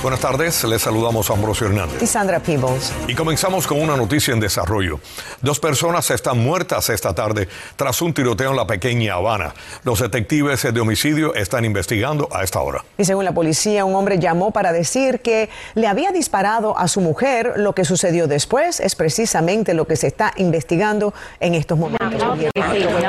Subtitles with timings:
[0.00, 2.00] Buenas tardes, les saludamos a Ambrosio Hernández.
[2.00, 2.92] Y Sandra Peebles.
[3.08, 5.00] Y comenzamos con una noticia en desarrollo.
[5.42, 9.54] Dos personas están muertas esta tarde tras un tiroteo en la pequeña Habana.
[9.82, 12.84] Los detectives de homicidio están investigando a esta hora.
[12.96, 17.00] Y según la policía, un hombre llamó para decir que le había disparado a su
[17.00, 17.54] mujer.
[17.56, 22.38] Lo que sucedió después es precisamente lo que se está investigando en estos momentos.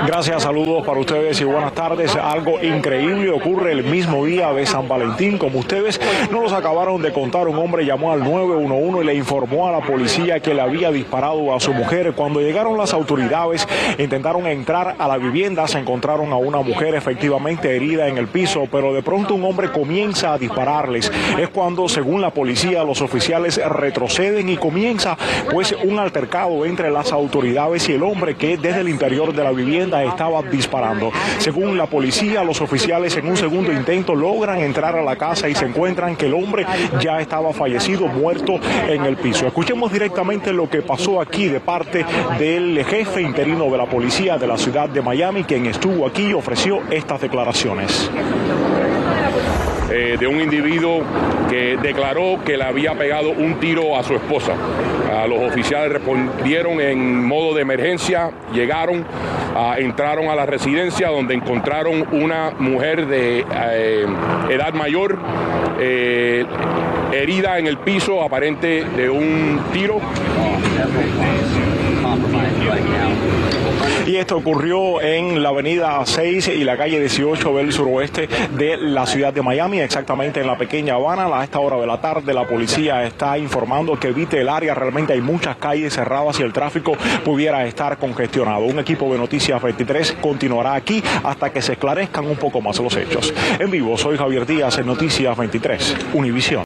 [0.08, 2.16] Gracias, saludos para ustedes y buenas tardes.
[2.16, 5.38] Algo increíble ocurre el mismo día de San Valentín.
[5.38, 9.68] Como ustedes no los acabaron de contar, un hombre llamó al 911 y le informó
[9.68, 12.14] a la policía que le había disparado a su mujer.
[12.16, 17.76] Cuando llegaron las autoridades, intentaron entrar a la vivienda, se encontraron a una mujer efectivamente
[17.76, 21.12] herida en el piso, pero de pronto un hombre comienza a dispararles.
[21.38, 25.18] Es cuando, según la policía, los oficiales retroceden y comienza
[25.52, 29.52] pues un altercado entre las autoridades y el hombre que desde el interior de la
[29.52, 31.12] vivienda estaba disparando.
[31.40, 35.56] Según la policía, los oficiales en un segundo intento logran entrar a la casa y
[35.56, 36.66] se encuentran que el hombre
[37.02, 39.48] ya estaba fallecido, muerto en el piso.
[39.48, 42.06] Escuchemos directamente lo que pasó aquí de parte
[42.38, 46.34] del jefe interino de la policía de la ciudad de Miami, quien estuvo aquí y
[46.34, 48.09] ofreció estas declaraciones.
[49.92, 51.02] Eh, de un individuo
[51.50, 54.53] que declaró que le había pegado un tiro a su esposa.
[55.28, 59.03] los oficiales respondieron en modo de emergencia, llegaron,
[59.78, 64.06] entraron a la residencia donde encontraron una mujer de eh,
[64.50, 65.17] edad mayor
[65.80, 66.45] eh,
[67.11, 69.99] herida en el piso aparente de un tiro.
[74.10, 79.06] Y esto ocurrió en la avenida 6 y la calle 18 del suroeste de la
[79.06, 81.28] ciudad de Miami, exactamente en la pequeña Habana.
[81.32, 84.74] A esta hora de la tarde la policía está informando que evite el área.
[84.74, 86.94] Realmente hay muchas calles cerradas y el tráfico
[87.24, 88.62] pudiera estar congestionado.
[88.62, 92.96] Un equipo de Noticias 23 continuará aquí hasta que se esclarezcan un poco más los
[92.96, 93.32] hechos.
[93.60, 96.64] En vivo, soy Javier Díaz en Noticias 23, Univisión.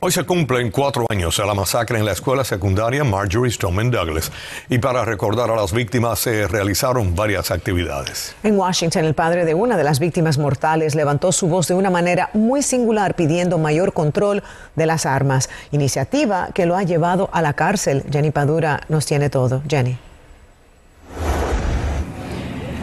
[0.00, 4.30] Hoy se cumplen cuatro años de la masacre en la escuela secundaria Marjorie Stoneman Douglas
[4.68, 8.32] y para recordar a las víctimas se realizaron varias actividades.
[8.44, 11.90] En Washington, el padre de una de las víctimas mortales levantó su voz de una
[11.90, 14.44] manera muy singular pidiendo mayor control
[14.76, 18.04] de las armas, iniciativa que lo ha llevado a la cárcel.
[18.08, 19.62] Jenny Padura nos tiene todo.
[19.66, 19.98] Jenny.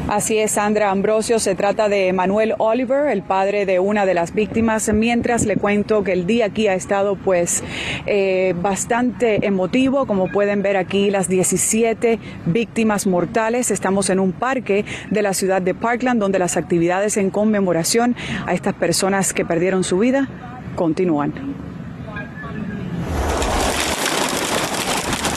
[0.07, 1.39] Así es, Sandra Ambrosio.
[1.39, 4.93] Se trata de Manuel Oliver, el padre de una de las víctimas.
[4.93, 7.63] Mientras le cuento que el día aquí ha estado, pues,
[8.05, 10.05] eh, bastante emotivo.
[10.05, 13.71] Como pueden ver aquí, las 17 víctimas mortales.
[13.71, 18.53] Estamos en un parque de la ciudad de Parkland, donde las actividades en conmemoración a
[18.53, 20.29] estas personas que perdieron su vida
[20.75, 21.64] continúan.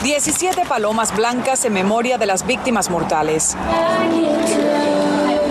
[0.09, 3.55] 17 palomas blancas en memoria de las víctimas mortales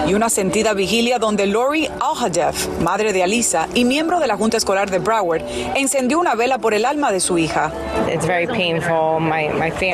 [0.08, 4.56] y una sentida vigilia donde Lori Alhadeff, madre de Alisa y miembro de la Junta
[4.56, 5.42] Escolar de Broward,
[5.76, 7.70] encendió una vela por el alma de su hija.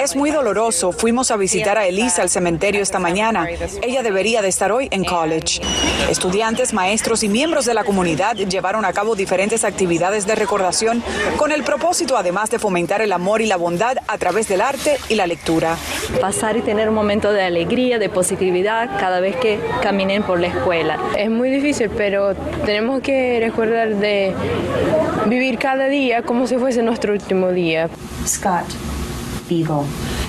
[0.01, 0.93] Es muy doloroso.
[0.93, 3.49] Fuimos a visitar a Elisa al cementerio esta mañana.
[3.83, 5.61] Ella debería de estar hoy en college.
[6.09, 11.03] Estudiantes, maestros y miembros de la comunidad llevaron a cabo diferentes actividades de recordación
[11.37, 14.97] con el propósito además de fomentar el amor y la bondad a través del arte
[15.09, 15.77] y la lectura.
[16.21, 20.49] Pasar y tener un momento de alegría, de positividad cada vez que caminamos por la
[20.49, 20.99] escuela.
[21.17, 22.35] Es muy difícil, pero
[22.65, 24.33] tenemos que recordar de
[25.27, 27.89] vivir cada día como si fuese nuestro último día.
[28.27, 28.67] Scott
[29.49, 29.85] Beagle.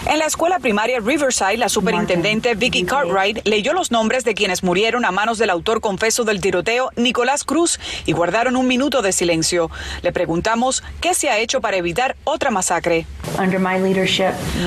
[0.07, 5.03] En la escuela primaria Riverside, la superintendente Vicky Cartwright leyó los nombres de quienes murieron
[5.03, 9.71] a manos del autor confeso del tiroteo, Nicolás Cruz, y guardaron un minuto de silencio.
[10.03, 13.07] Le preguntamos qué se ha hecho para evitar otra masacre.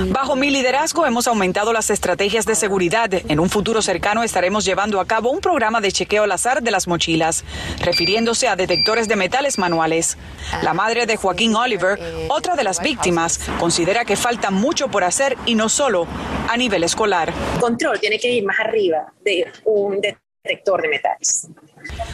[0.08, 3.08] Bajo mi liderazgo hemos aumentado las estrategias de seguridad.
[3.12, 6.72] En un futuro cercano estaremos llevando a cabo un programa de chequeo al azar de
[6.72, 7.44] las mochilas,
[7.80, 10.18] refiriéndose a detectores de metales manuales.
[10.62, 15.27] La madre de Joaquín Oliver, otra de las víctimas, considera que falta mucho por hacer
[15.46, 16.06] y no solo
[16.48, 17.32] a nivel escolar.
[17.60, 21.48] control tiene que ir más arriba de un detector de metales.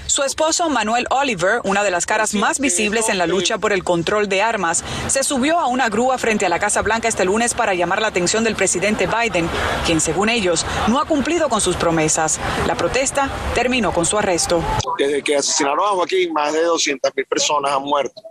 [0.07, 3.83] Su esposo Manuel Oliver, una de las caras más visibles en la lucha por el
[3.83, 7.55] control de armas, se subió a una grúa frente a la Casa Blanca este lunes
[7.55, 9.49] para llamar la atención del presidente Biden,
[9.87, 12.41] quien según ellos no ha cumplido con sus promesas.
[12.67, 14.63] La protesta terminó con su arresto.
[14.99, 18.23] Desde que asesinaron a Joaquín, más de 200.000 personas han muerto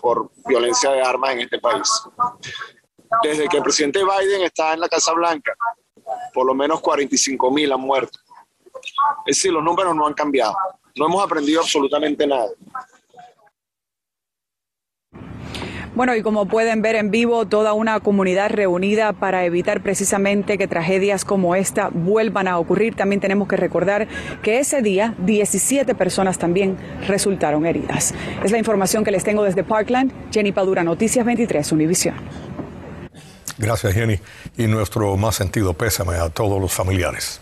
[0.00, 1.88] por violencia de armas en este país
[3.22, 5.54] desde que el presidente Biden está en la Casa Blanca,
[6.32, 8.18] por lo menos 45 mil han muerto.
[9.26, 10.54] Es decir, los números no han cambiado.
[10.96, 12.48] No hemos aprendido absolutamente nada.
[15.94, 20.68] Bueno, y como pueden ver en vivo, toda una comunidad reunida para evitar precisamente que
[20.68, 22.94] tragedias como esta vuelvan a ocurrir.
[22.94, 24.06] También tenemos que recordar
[24.40, 26.76] que ese día 17 personas también
[27.08, 28.14] resultaron heridas.
[28.44, 30.12] Es la información que les tengo desde Parkland.
[30.30, 32.14] Jenny Padura, Noticias 23, Univisión.
[33.58, 34.18] Gracias, Jenny.
[34.56, 37.40] Y nuestro más sentido pésame a todos los familiares.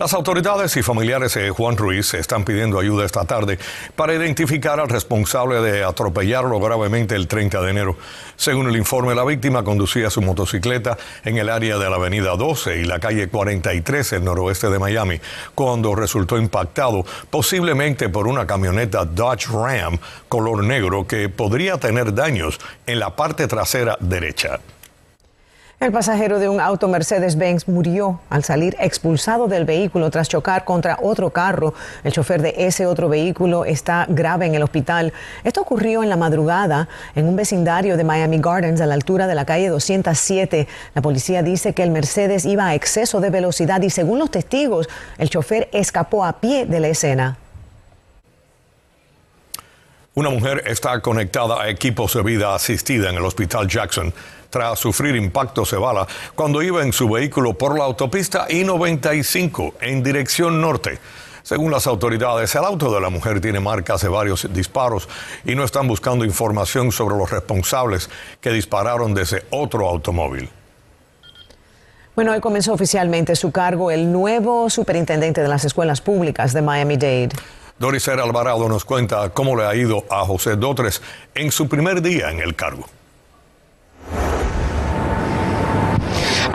[0.00, 3.58] Las autoridades y familiares de Juan Ruiz están pidiendo ayuda esta tarde
[3.94, 7.98] para identificar al responsable de atropellarlo gravemente el 30 de enero.
[8.34, 12.78] Según el informe, la víctima conducía su motocicleta en el área de la avenida 12
[12.78, 15.20] y la calle 43 el noroeste de Miami,
[15.54, 19.98] cuando resultó impactado posiblemente por una camioneta Dodge Ram
[20.30, 24.60] color negro que podría tener daños en la parte trasera derecha.
[25.80, 30.98] El pasajero de un auto Mercedes-Benz murió al salir expulsado del vehículo tras chocar contra
[31.00, 31.72] otro carro.
[32.04, 35.14] El chofer de ese otro vehículo está grave en el hospital.
[35.42, 39.34] Esto ocurrió en la madrugada en un vecindario de Miami Gardens a la altura de
[39.34, 40.68] la calle 207.
[40.94, 44.86] La policía dice que el Mercedes iba a exceso de velocidad y según los testigos,
[45.16, 47.38] el chofer escapó a pie de la escena.
[50.12, 54.12] Una mujer está conectada a equipos de vida asistida en el hospital Jackson
[54.50, 60.02] tras sufrir impactos de bala cuando iba en su vehículo por la autopista I-95 en
[60.02, 60.98] dirección norte.
[61.42, 65.08] Según las autoridades, el auto de la mujer tiene marcas de varios disparos
[65.44, 68.10] y no están buscando información sobre los responsables
[68.40, 70.50] que dispararon desde otro automóvil.
[72.14, 77.30] Bueno, hoy comenzó oficialmente su cargo el nuevo superintendente de las escuelas públicas de Miami-Dade.
[77.78, 81.00] Doris Alvarado nos cuenta cómo le ha ido a José Dotres
[81.34, 82.84] en su primer día en el cargo.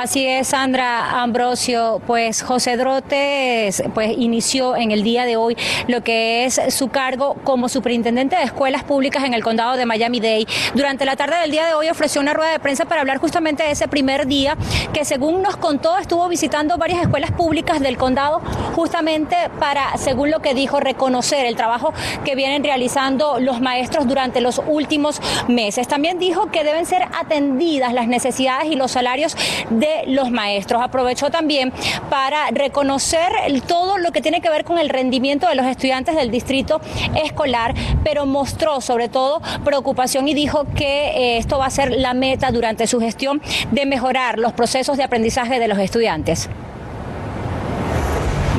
[0.05, 1.99] Así es, Sandra Ambrosio.
[2.05, 5.57] Pues José Drotes pues, inició en el día de hoy
[5.87, 10.45] lo que es su cargo como superintendente de escuelas públicas en el condado de Miami-Dade.
[10.75, 13.63] Durante la tarde del día de hoy ofreció una rueda de prensa para hablar justamente
[13.63, 14.55] de ese primer día
[14.93, 18.41] que según nos contó estuvo visitando varias escuelas públicas del condado
[18.75, 24.39] justamente para, según lo que dijo, reconocer el trabajo que vienen realizando los maestros durante
[24.39, 25.87] los últimos meses.
[25.87, 29.35] También dijo que deben ser atendidas las necesidades y los salarios
[29.71, 30.81] de los maestros.
[30.83, 31.71] Aprovechó también
[32.09, 33.31] para reconocer
[33.67, 36.81] todo lo que tiene que ver con el rendimiento de los estudiantes del distrito
[37.23, 42.13] escolar, pero mostró sobre todo preocupación y dijo que eh, esto va a ser la
[42.13, 46.49] meta durante su gestión de mejorar los procesos de aprendizaje de los estudiantes.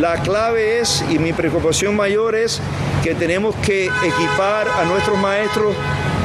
[0.00, 2.60] La clave es, y mi preocupación mayor es,
[3.02, 5.74] que tenemos que equipar a nuestros maestros,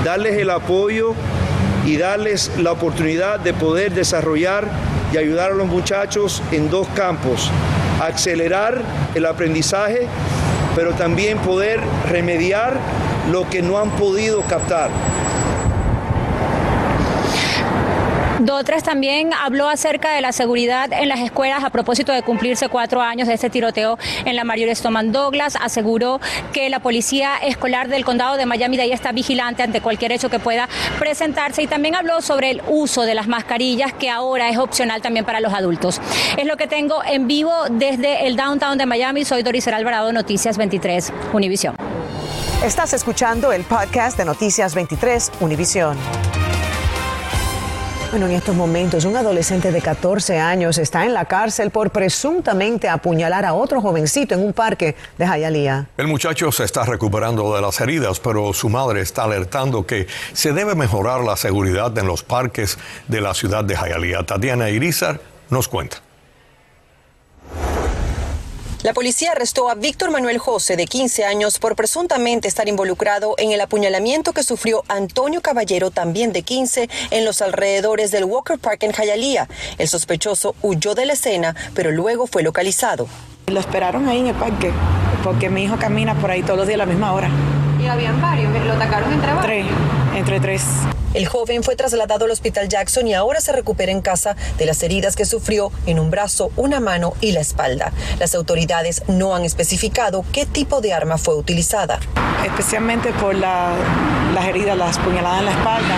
[0.03, 1.13] darles el apoyo
[1.85, 4.67] y darles la oportunidad de poder desarrollar
[5.11, 7.49] y ayudar a los muchachos en dos campos,
[8.01, 8.81] acelerar
[9.15, 10.07] el aprendizaje,
[10.75, 11.79] pero también poder
[12.09, 12.77] remediar
[13.31, 14.89] lo que no han podido captar.
[18.45, 22.99] Dotres también habló acerca de la seguridad en las escuelas a propósito de cumplirse cuatro
[22.99, 25.55] años de este tiroteo en la Mayor Stoman Douglas.
[25.61, 26.19] Aseguró
[26.51, 30.31] que la policía escolar del condado de Miami de ahí está vigilante ante cualquier hecho
[30.31, 30.67] que pueda
[30.97, 35.23] presentarse y también habló sobre el uso de las mascarillas que ahora es opcional también
[35.23, 36.01] para los adultos.
[36.35, 39.23] Es lo que tengo en vivo desde el downtown de Miami.
[39.23, 41.75] Soy Doris Alvarado, Noticias 23, Univisión.
[42.65, 46.40] Estás escuchando el podcast de Noticias 23, Univisión.
[48.11, 52.89] Bueno, en estos momentos un adolescente de 14 años está en la cárcel por presuntamente
[52.89, 55.88] apuñalar a otro jovencito en un parque de Hialeah.
[55.95, 60.51] El muchacho se está recuperando de las heridas, pero su madre está alertando que se
[60.51, 64.25] debe mejorar la seguridad en los parques de la ciudad de Hialeah.
[64.25, 66.01] Tatiana Irizar nos cuenta.
[68.83, 73.51] La policía arrestó a Víctor Manuel José, de 15 años, por presuntamente estar involucrado en
[73.51, 78.81] el apuñalamiento que sufrió Antonio Caballero, también de 15, en los alrededores del Walker Park
[78.81, 79.47] en Hialeah.
[79.77, 83.07] El sospechoso huyó de la escena, pero luego fue localizado.
[83.45, 84.71] Lo esperaron ahí en el parque,
[85.23, 87.29] porque mi hijo camina por ahí todos los días a la misma hora.
[87.81, 88.53] ¿Y habían varios?
[88.65, 89.45] ¿Lo atacaron entre varios?
[89.45, 89.65] Tres,
[90.15, 90.63] entre tres.
[91.13, 94.81] El joven fue trasladado al hospital Jackson y ahora se recupera en casa de las
[94.81, 97.91] heridas que sufrió en un brazo, una mano y la espalda.
[98.17, 102.00] Las autoridades no han especificado qué tipo de arma fue utilizada.
[102.45, 103.75] Especialmente por las
[104.47, 105.95] heridas, las puñaladas en la espalda.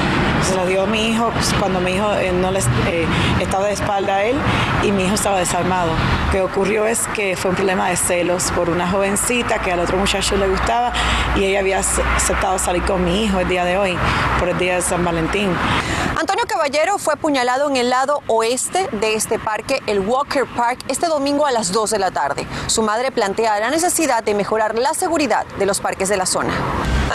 [0.47, 3.05] Se lo dio a mi hijo pues, cuando mi hijo eh, no les, eh,
[3.39, 4.35] estaba de espalda a él
[4.83, 5.91] y mi hijo estaba desarmado.
[6.25, 9.79] Lo que ocurrió es que fue un problema de celos por una jovencita que al
[9.79, 10.91] otro muchacho le gustaba
[11.35, 13.97] y ella había aceptado salir con mi hijo el día de hoy,
[14.39, 15.49] por el día de San Valentín.
[16.19, 21.07] Antonio Caballero fue apuñalado en el lado oeste de este parque, el Walker Park, este
[21.07, 22.45] domingo a las 2 de la tarde.
[22.67, 26.53] Su madre plantea la necesidad de mejorar la seguridad de los parques de la zona.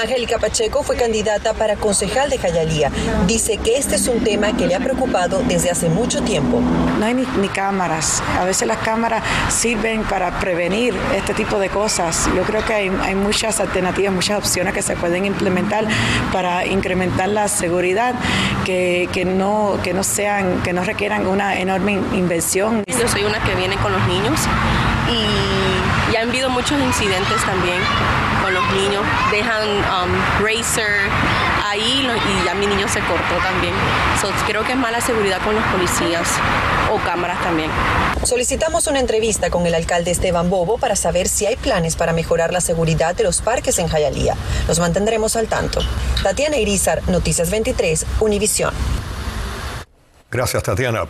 [0.01, 2.91] Angélica Pacheco fue candidata para concejal de Jayalía.
[3.27, 6.61] Dice que este es un tema que le ha preocupado desde hace mucho tiempo.
[6.61, 8.23] No hay ni, cámaras.
[8.39, 12.29] A veces las cámaras sirven para prevenir este tipo de cosas.
[12.37, 15.87] Yo creo que hay, hay muchas alternativas, muchas opciones que se pueden implementar
[16.33, 18.15] para incrementar la seguridad,
[18.65, 22.85] que, que, no, que no sean, que no requieran una enorme inversión.
[22.87, 24.41] Yo soy una que viene con los niños
[25.11, 27.81] y ya han habido muchos incidentes también
[28.43, 29.03] con los niños.
[29.31, 31.09] Dejan um, racer
[31.79, 32.07] ahí
[32.41, 33.73] y ya mi niño se cortó también.
[34.47, 36.29] creo que es mala seguridad con los policías
[36.93, 37.71] o cámaras también.
[38.25, 42.53] Solicitamos una entrevista con el alcalde Esteban Bobo para saber si hay planes para mejorar
[42.53, 44.35] la seguridad de los parques en Jayalía.
[44.67, 45.81] Los mantendremos al tanto.
[46.23, 48.75] Tatiana Irizar, Noticias 23, Univisión.
[50.31, 51.07] Gracias, Tatiana.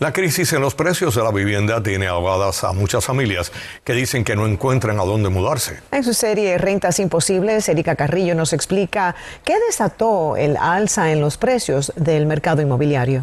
[0.00, 3.52] La crisis en los precios de la vivienda tiene ahogadas a muchas familias
[3.84, 5.78] que dicen que no encuentran a dónde mudarse.
[5.92, 11.36] En su serie Rentas Imposibles, Erika Carrillo nos explica qué desató el alza en los
[11.36, 13.22] precios del mercado inmobiliario.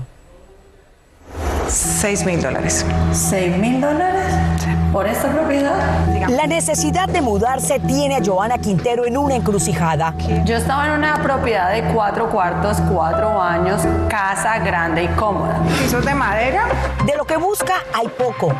[1.67, 2.85] 6 mil dólares.
[3.11, 4.33] ¿6 mil dólares?
[4.91, 5.73] ¿Por esta propiedad?
[6.29, 10.13] La necesidad de mudarse tiene a Joana Quintero en una encrucijada.
[10.43, 15.59] Yo estaba en una propiedad de cuatro cuartos, cuatro años, casa grande y cómoda.
[15.81, 16.65] ¿Pisos de madera?
[17.05, 18.53] De lo que busca hay poco.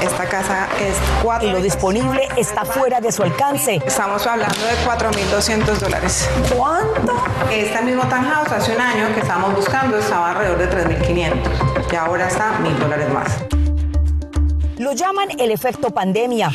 [0.00, 1.46] Esta casa es cuatro.
[1.46, 3.82] Y lo disponible está fuera de su alcance.
[3.86, 6.28] Estamos hablando de 4.200 dólares.
[6.56, 7.22] ¿Cuánto?
[7.50, 10.70] Este mismo townhouse hace un año que estábamos buscando estaba alrededor de
[11.04, 13.61] 3.500 y ahora está mil dólares más.
[14.82, 16.50] Lo llaman el efecto pandemia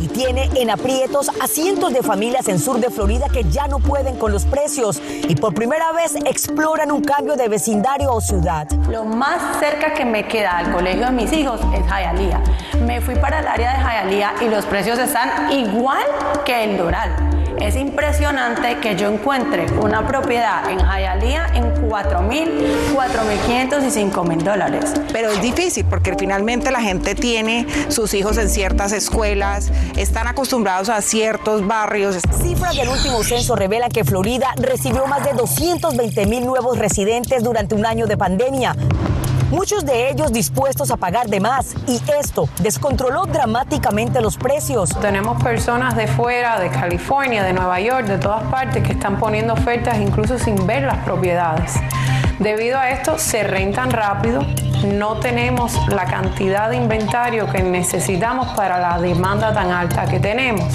[0.00, 3.78] y tiene en aprietos a cientos de familias en sur de Florida que ya no
[3.78, 8.68] pueden con los precios y por primera vez exploran un cambio de vecindario o ciudad.
[8.90, 12.42] Lo más cerca que me queda al colegio de mis hijos es Hialeah.
[12.84, 16.02] Me fui para el área de Hialeah y los precios están igual
[16.44, 17.31] que el Doral.
[17.62, 22.50] Es impresionante que yo encuentre una propiedad en Hialeah en 4 mil,
[22.92, 24.92] 4 mil 500 y 5 mil dólares.
[25.12, 30.88] Pero es difícil porque finalmente la gente tiene sus hijos en ciertas escuelas, están acostumbrados
[30.88, 32.18] a ciertos barrios.
[32.42, 37.76] Cifras del último censo revelan que Florida recibió más de 220 mil nuevos residentes durante
[37.76, 38.74] un año de pandemia
[39.52, 44.88] muchos de ellos dispuestos a pagar de más y esto descontroló dramáticamente los precios.
[45.00, 49.52] Tenemos personas de fuera, de California, de Nueva York, de todas partes que están poniendo
[49.52, 51.74] ofertas incluso sin ver las propiedades.
[52.38, 54.42] Debido a esto se rentan rápido,
[54.86, 60.72] no tenemos la cantidad de inventario que necesitamos para la demanda tan alta que tenemos.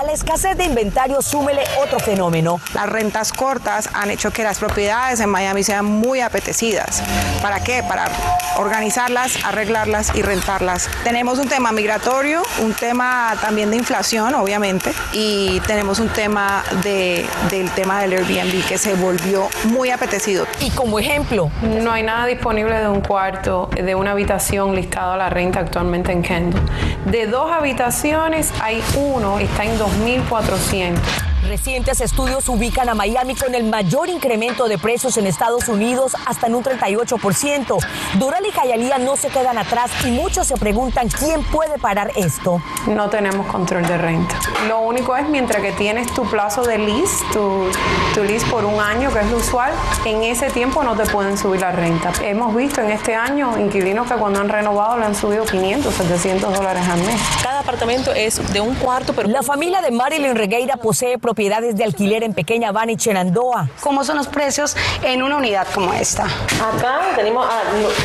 [0.00, 2.58] A la escasez de inventario súmele otro fenómeno.
[2.72, 7.02] Las rentas cortas han hecho que las propiedades en Miami sean muy apetecidas.
[7.42, 7.82] ¿Para qué?
[7.82, 8.08] Para
[8.56, 10.88] organizarlas, arreglarlas y rentarlas.
[11.04, 17.26] Tenemos un tema migratorio, un tema también de inflación, obviamente, y tenemos un tema de,
[17.50, 20.46] del tema del Airbnb que se volvió muy apetecido.
[20.60, 25.16] Y como ejemplo, no hay nada disponible de un cuarto, de una habitación listado a
[25.18, 26.62] la renta actualmente en Kendall.
[27.04, 31.29] De dos habitaciones hay uno, está en 2.400.
[31.50, 36.46] Recientes estudios ubican a Miami con el mayor incremento de precios en Estados Unidos hasta
[36.46, 37.76] en un 38%.
[38.20, 42.62] Doral y Hialeah no se quedan atrás y muchos se preguntan quién puede parar esto.
[42.86, 44.38] No tenemos control de renta.
[44.68, 47.66] Lo único es mientras que tienes tu plazo de lease, tu,
[48.14, 49.72] tu lease por un año, que es lo usual,
[50.04, 52.12] en ese tiempo no te pueden subir la renta.
[52.22, 56.54] Hemos visto en este año inquilinos que cuando han renovado le han subido 500, 700
[56.54, 57.20] dólares al mes.
[57.42, 59.28] Cada apartamento es de un cuarto, pero...
[59.28, 63.70] La familia de Marilyn Regueira posee propiedades de alquiler en Pequeña Habana y Chenandoah.
[63.80, 66.24] ¿Cómo son los precios en una unidad como esta?
[66.24, 67.62] Acá tenemos a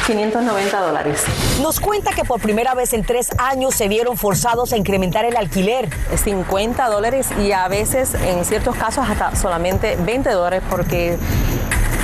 [0.07, 1.25] 590 dólares.
[1.61, 5.35] Nos cuenta que por primera vez en tres años se vieron forzados a incrementar el
[5.35, 5.89] alquiler.
[6.15, 11.17] 50 dólares y a veces en ciertos casos hasta solamente 20 dólares porque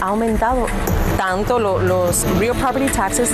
[0.01, 0.67] ha aumentado
[1.15, 3.31] tanto los real property taxes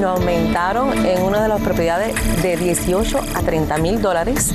[0.00, 4.52] no aumentaron en una de las propiedades de 18 a 30 mil dólares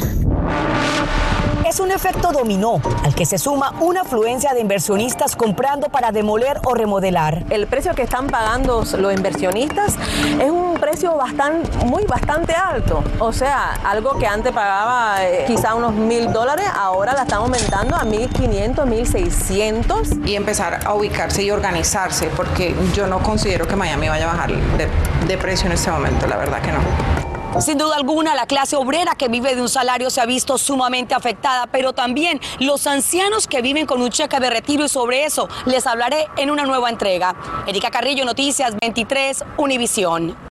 [1.75, 6.61] es un efecto dominó al que se suma una afluencia de inversionistas comprando para demoler
[6.63, 7.43] o remodelar.
[7.49, 9.95] El precio que están pagando los inversionistas
[10.39, 13.03] es un precio bastante, muy bastante alto.
[13.19, 17.97] O sea, algo que antes pagaba eh, quizá unos mil dólares, ahora la están aumentando
[17.97, 20.11] a mil quinientos, mil seiscientos.
[20.25, 24.51] Y empezar a ubicarse y organizarse, porque yo no considero que Miami vaya a bajar
[24.53, 24.87] de,
[25.27, 27.24] de precio en este momento, la verdad que no.
[27.59, 31.15] Sin duda alguna, la clase obrera que vive de un salario se ha visto sumamente
[31.15, 35.47] afectada, pero también los ancianos que viven con un cheque de retiro y sobre eso
[35.65, 37.33] les hablaré en una nueva entrega.
[37.65, 40.44] Erika Carrillo, Noticias 23, Univisión.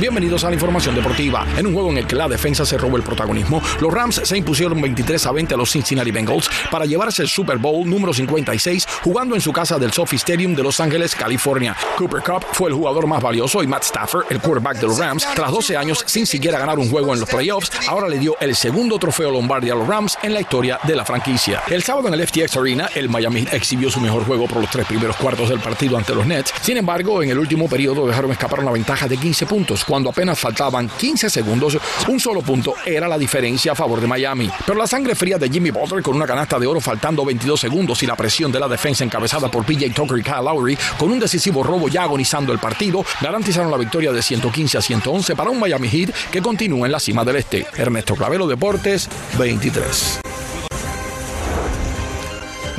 [0.00, 1.46] Bienvenidos a la información deportiva.
[1.58, 4.34] En un juego en el que la defensa se robó el protagonismo, los Rams se
[4.34, 8.86] impusieron 23 a 20 a los Cincinnati Bengals para llevarse el Super Bowl número 56
[9.04, 11.76] jugando en su casa del Sophie Stadium de Los Ángeles, California.
[11.98, 15.28] Cooper Cup fue el jugador más valioso y Matt Stafford, el quarterback de los Rams,
[15.34, 18.56] tras 12 años sin siquiera ganar un juego en los playoffs, ahora le dio el
[18.56, 21.60] segundo trofeo Lombardi a los Rams en la historia de la franquicia.
[21.68, 24.86] El sábado en el FTX Arena, el Miami exhibió su mejor juego por los tres
[24.86, 26.54] primeros cuartos del partido ante los Nets.
[26.62, 30.38] Sin embargo, en el último periodo dejaron escapar una ventaja de 15 puntos cuando apenas
[30.38, 34.48] faltaban 15 segundos, un solo punto era la diferencia a favor de Miami.
[34.64, 38.00] Pero la sangre fría de Jimmy Butler con una canasta de oro faltando 22 segundos
[38.04, 41.18] y la presión de la defensa encabezada por PJ Tucker y Kyle Lowry con un
[41.18, 45.58] decisivo robo ya agonizando el partido garantizaron la victoria de 115 a 111 para un
[45.58, 47.66] Miami Heat que continúa en la cima del este.
[47.76, 49.08] Ernesto Clavelo Deportes
[49.40, 50.29] 23.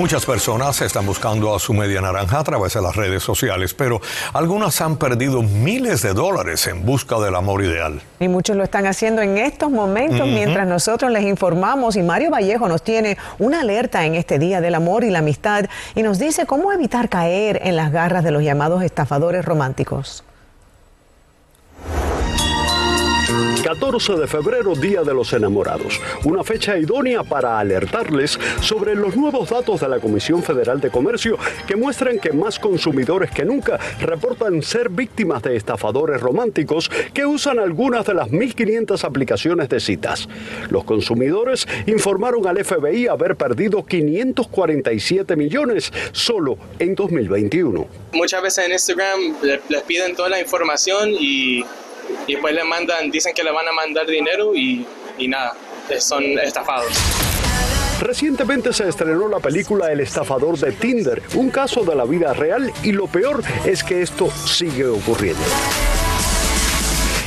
[0.01, 4.01] Muchas personas están buscando a su media naranja a través de las redes sociales, pero
[4.33, 8.01] algunas han perdido miles de dólares en busca del amor ideal.
[8.19, 12.67] Y muchos lo están haciendo en estos momentos mientras nosotros les informamos y Mario Vallejo
[12.67, 16.47] nos tiene una alerta en este Día del Amor y la Amistad y nos dice
[16.47, 20.23] cómo evitar caer en las garras de los llamados estafadores románticos.
[23.71, 29.49] 14 de febrero, Día de los Enamorados, una fecha idónea para alertarles sobre los nuevos
[29.49, 34.61] datos de la Comisión Federal de Comercio que muestran que más consumidores que nunca reportan
[34.61, 40.27] ser víctimas de estafadores románticos que usan algunas de las 1.500 aplicaciones de citas.
[40.69, 47.87] Los consumidores informaron al FBI haber perdido 547 millones solo en 2021.
[48.11, 49.19] Muchas veces en Instagram
[49.69, 51.63] les piden toda la información y
[52.27, 54.85] y después le mandan, dicen que le van a mandar dinero y,
[55.17, 55.55] y nada,
[55.99, 56.91] son estafados.
[58.01, 62.73] Recientemente se estrenó la película El estafador de Tinder, un caso de la vida real
[62.83, 65.43] y lo peor es que esto sigue ocurriendo.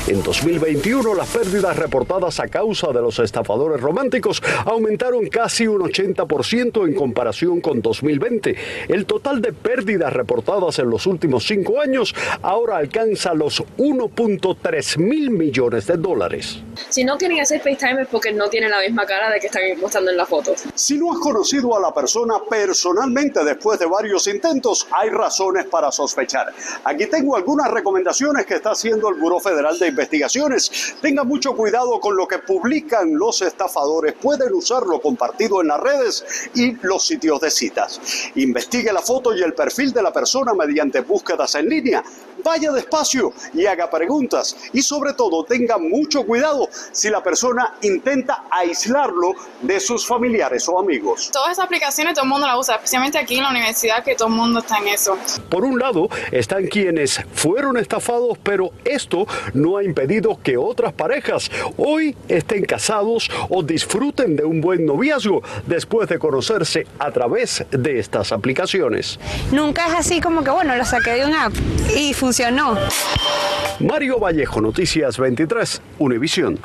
[0.07, 6.87] En 2021, las pérdidas reportadas a causa de los estafadores románticos aumentaron casi un 80%
[6.87, 8.55] en comparación con 2020.
[8.89, 15.31] El total de pérdidas reportadas en los últimos cinco años ahora alcanza los 1.3 mil
[15.31, 16.59] millones de dólares.
[16.91, 19.63] Si no quieren hacer FaceTime es porque no tienen la misma cara de que están
[19.81, 20.55] mostrando en la foto.
[20.75, 25.91] Si no has conocido a la persona personalmente después de varios intentos, hay razones para
[25.91, 26.53] sospechar.
[26.85, 30.97] Aquí tengo algunas recomendaciones que está haciendo el Buró Federal de investigaciones.
[31.01, 34.15] Tenga mucho cuidado con lo que publican los estafadores.
[34.15, 38.01] Pueden usarlo compartido en las redes y los sitios de citas.
[38.35, 42.03] Investigue la foto y el perfil de la persona mediante búsquedas en línea.
[42.45, 44.55] Vaya despacio y haga preguntas.
[44.73, 50.79] Y sobre todo tenga mucho cuidado si la persona intenta aislarlo de sus familiares o
[50.79, 51.31] amigos.
[51.33, 54.29] Todas esas aplicaciones todo el mundo las usa, especialmente aquí en la universidad que todo
[54.29, 55.17] el mundo está en eso.
[55.49, 61.51] Por un lado están quienes fueron estafados, pero esto no ha impedido que otras parejas
[61.79, 67.99] hoy estén casados o disfruten de un buen noviazgo después de conocerse a través de
[67.99, 69.19] estas aplicaciones.
[69.51, 71.55] Nunca es así como que, bueno, lo saqué de una app
[71.97, 72.77] y funcionó.
[73.79, 76.59] Mario Vallejo, Noticias 23, Univisión.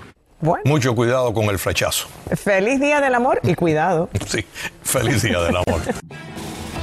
[0.65, 2.07] Mucho cuidado con el flechazo.
[2.35, 4.09] Feliz Día del Amor y cuidado.
[4.25, 4.45] Sí,
[4.81, 5.81] feliz Día del Amor.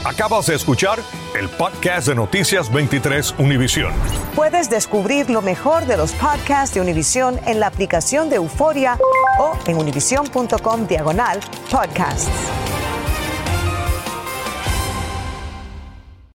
[0.04, 1.00] Acabas de escuchar
[1.36, 3.92] el podcast de Noticias 23 Univisión.
[4.36, 8.98] Puedes descubrir lo mejor de los podcasts de Univisión en la aplicación de Euforia
[9.40, 11.40] o en univision.com diagonal
[11.72, 12.30] podcasts.